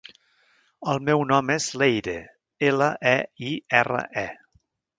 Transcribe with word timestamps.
El 0.93 1.01
meu 1.09 1.21
nom 1.31 1.51
és 1.57 1.67
Leire: 1.81 2.17
ela, 2.71 2.89
e, 3.11 3.15
i, 3.51 3.53
erra, 3.83 4.05
e. 4.25 4.29